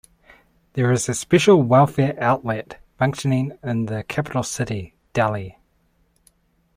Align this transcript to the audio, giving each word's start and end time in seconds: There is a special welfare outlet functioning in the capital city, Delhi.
There 0.73 0.91
is 0.91 1.07
a 1.09 1.13
special 1.13 1.61
welfare 1.61 2.15
outlet 2.19 2.81
functioning 2.97 3.55
in 3.61 3.85
the 3.85 4.01
capital 4.03 4.41
city, 4.41 4.95
Delhi. 5.13 5.59